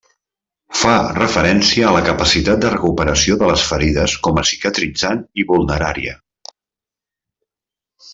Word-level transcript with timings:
Fa 0.77 0.93
referència 1.17 1.83
a 1.89 1.91
la 1.95 1.99
capacitat 2.07 2.63
de 2.63 2.71
recuperació 2.75 3.37
de 3.41 3.49
les 3.51 3.65
ferides 3.73 4.15
com 4.29 4.41
a 4.43 4.45
cicatritzant 4.53 5.21
i 5.43 5.49
vulnerària. 5.53 6.15